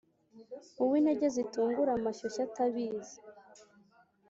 [0.83, 3.17] uwintege zitungura amashyoshyo atabizi